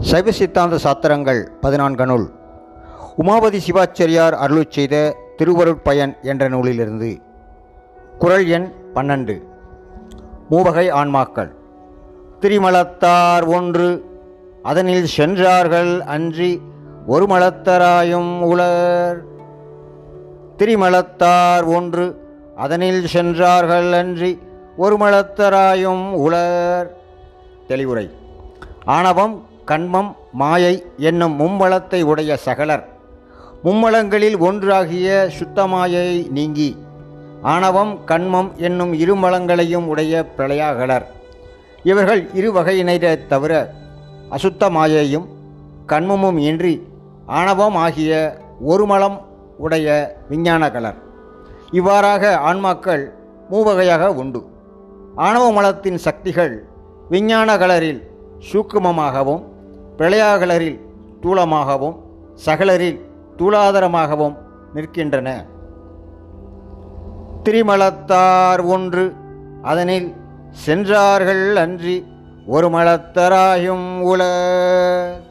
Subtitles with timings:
[0.00, 2.34] சைவ சித்தாந்த சாத்திரங்கள் பதினான்கனுள்
[3.18, 7.18] உமாபதி சிவாச்சரியார் அருளுச் செய்த திருவருட்பயன் என்ற நூலிலிருந்து.
[8.18, 9.42] குறள் எண் பன்னெண்டு.
[10.48, 11.50] மூவகை ஆன்மாக்கள்.
[12.40, 14.04] திரிமலத்தார் ஒன்று.
[14.62, 16.60] அதனில் சென்றார்கள் அன்றி
[17.06, 19.24] ஒரு மலத்தராயும் உளர்
[20.58, 22.28] திரிமலத்தார் ஒன்று.
[22.56, 24.38] அதனில் சென்றார்கள் அன்றி
[24.76, 26.96] ஒரு மலத்தராயும் உளர்
[27.68, 28.10] தெளிவுரை.
[28.86, 32.88] ஆணவம் கண்மம் மாயை என்னும் மும்மலத்தை உடைய சகலர்.
[33.64, 36.76] மும்மலங்களில் ஒன்றாகிய சுத்தமாயை நீங்கி
[37.42, 41.06] ஆணவம் கண்மம் என்னும் இருமலங்களையும் உடைய பிரளயாகலர்.
[41.82, 43.72] இவர்கள் இரு வகையினரை தவிர
[44.30, 45.26] அசுத்த மாயையும்
[45.86, 46.86] கண்மமும் இன்றி
[47.26, 49.20] ஆணவம் ஆகிய ஒரு மலம்
[49.56, 50.96] உடைய விஞ்ஞானகலர்.
[51.70, 53.10] இவ்வாறாக ஆன்மாக்கள்
[53.50, 54.46] மூவகையாக உண்டு.
[55.16, 56.66] ஆணவ மலத்தின் சக்திகள்
[57.10, 59.42] விஞ்ஞானகலரில் சூக்குமமாகவும்
[59.98, 60.80] பிழையாகலரில்
[61.22, 61.96] தூளமாகவும்
[62.46, 63.00] சகலரில்
[63.36, 64.36] தூளாதரமாகவும்
[64.74, 65.28] நிற்கின்றன.
[67.42, 69.12] திரிமலத்தார் ஒன்று
[69.62, 70.14] அதனில்
[70.50, 72.06] சென்றார்கள் அன்றி
[72.46, 75.25] ஒரு மலத்தராயும் உலர்